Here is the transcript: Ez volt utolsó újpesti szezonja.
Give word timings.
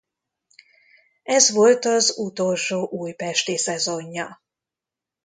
Ez 1.23 1.49
volt 1.51 1.85
utolsó 2.17 2.87
újpesti 2.87 3.57
szezonja. 3.57 4.41